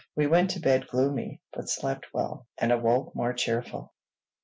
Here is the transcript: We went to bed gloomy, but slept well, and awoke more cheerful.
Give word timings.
We 0.15 0.25
went 0.25 0.49
to 0.49 0.59
bed 0.59 0.87
gloomy, 0.87 1.41
but 1.53 1.69
slept 1.69 2.11
well, 2.11 2.47
and 2.57 2.71
awoke 2.71 3.13
more 3.15 3.33
cheerful. 3.33 3.93